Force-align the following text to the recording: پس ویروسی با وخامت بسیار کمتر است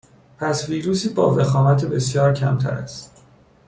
پس 0.37 0.69
ویروسی 0.69 1.09
با 1.09 1.35
وخامت 1.35 1.85
بسیار 1.85 2.33
کمتر 2.33 2.71
است 2.73 3.23